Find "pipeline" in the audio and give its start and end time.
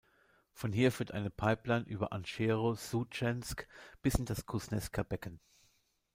1.29-1.85